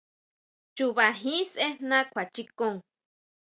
[0.75, 2.75] Chuba jín sʼejná kjuachikon.